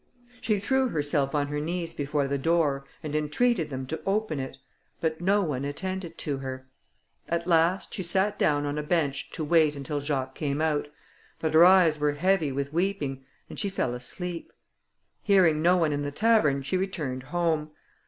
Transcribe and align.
She 0.41 0.59
threw 0.59 0.87
herself 0.87 1.35
on 1.35 1.49
her 1.49 1.59
knees 1.59 1.93
before 1.93 2.27
the 2.27 2.39
door, 2.39 2.85
and 3.03 3.15
entreated 3.15 3.69
them 3.69 3.85
to 3.85 4.01
open 4.07 4.39
it: 4.39 4.57
but 4.99 5.21
no 5.21 5.43
one 5.43 5.63
attended 5.63 6.17
to 6.17 6.37
her. 6.39 6.67
At 7.29 7.45
last, 7.45 7.93
she 7.93 8.01
sat 8.01 8.39
down 8.39 8.65
on 8.65 8.79
a 8.79 8.81
bench 8.81 9.29
to 9.33 9.43
wait 9.43 9.75
until 9.75 9.99
Jacques 10.01 10.33
came 10.33 10.59
out; 10.59 10.87
but 11.39 11.53
her 11.53 11.63
eyes 11.65 11.99
were 11.99 12.13
heavy 12.13 12.51
with 12.51 12.73
weeping, 12.73 13.23
and 13.47 13.59
she 13.59 13.69
fell 13.69 13.93
asleep. 13.93 14.51
Hearing 15.21 15.61
no 15.61 15.77
one 15.77 15.93
in 15.93 16.01
the 16.01 16.11
tavern, 16.11 16.63
she 16.63 16.77
returned 16.77 17.21
home. 17.21 17.69